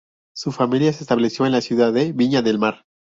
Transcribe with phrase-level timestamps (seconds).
[0.35, 2.85] Su familia se estableció en la ciudad de Viña del Mar.